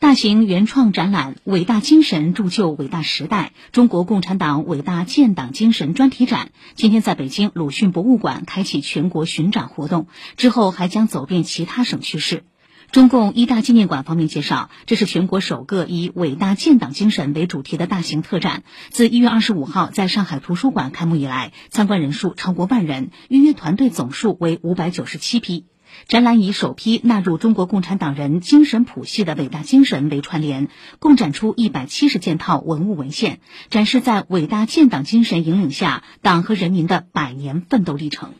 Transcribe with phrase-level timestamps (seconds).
[0.00, 10.06] 大型原创展览《伟大精神铸就伟大时代：中国共产党伟大建党精神》专题展今天在北京鲁迅博物馆开启全国巡展活动，
[10.36, 12.44] 之后还将走遍其他省区市。
[12.92, 18.62] 中共一大纪念馆方面介绍，这是全国首个以伟大建党精神为主题的大型特展。
[18.90, 25.66] 自一月二十五号在上海图书馆开幕以来，参观人数超过万人，预约团队总数为五百九十七批。
[26.06, 30.68] 展览以首批纳入中国共产党人精神谱系的伟大精神为串联，
[30.98, 33.40] 共展出一百七十件套文物文献，
[33.70, 38.34] 展示在伟大建党精神引领下党和人民的百年奋斗历程。